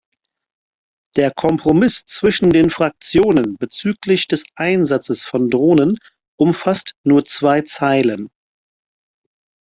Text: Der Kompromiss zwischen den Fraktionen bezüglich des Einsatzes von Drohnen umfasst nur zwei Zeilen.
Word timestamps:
Der 1.15 1.29
Kompromiss 1.29 2.07
zwischen 2.07 2.49
den 2.49 2.71
Fraktionen 2.71 3.55
bezüglich 3.57 4.27
des 4.27 4.45
Einsatzes 4.55 5.25
von 5.25 5.51
Drohnen 5.51 5.99
umfasst 6.39 6.95
nur 7.03 7.23
zwei 7.25 7.61
Zeilen. 7.61 8.27